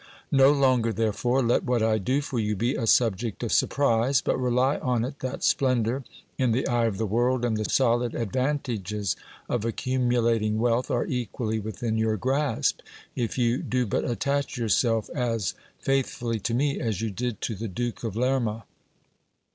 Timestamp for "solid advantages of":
7.69-9.63